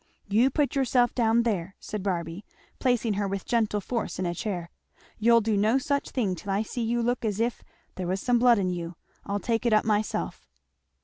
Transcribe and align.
"You 0.27 0.49
put 0.49 0.75
yourself 0.75 1.13
down 1.13 1.43
there," 1.43 1.75
said 1.79 2.01
Barby 2.01 2.43
placing 2.79 3.13
her 3.13 3.27
with 3.27 3.45
gentle 3.45 3.79
force 3.79 4.17
in 4.17 4.25
a 4.25 4.33
chair, 4.33 4.71
"you'll 5.19 5.41
do 5.41 5.55
no 5.55 5.77
such 5.77 6.09
a 6.09 6.11
thing 6.11 6.33
till 6.33 6.49
I 6.51 6.63
see 6.63 6.81
you 6.81 7.03
look 7.03 7.23
as 7.23 7.39
if 7.39 7.63
there 7.93 8.07
was 8.07 8.19
some 8.19 8.39
blood 8.39 8.57
in 8.57 8.71
you. 8.71 8.95
I'll 9.27 9.39
take 9.39 9.63
it 9.63 9.73
up 9.73 9.85
myself." 9.85 10.47